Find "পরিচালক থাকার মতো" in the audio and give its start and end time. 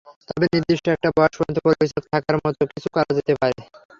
1.65-2.61